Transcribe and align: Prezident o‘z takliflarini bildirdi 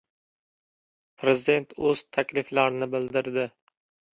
Prezident 1.23 1.75
o‘z 1.91 2.03
takliflarini 2.19 2.89
bildirdi 2.95 3.47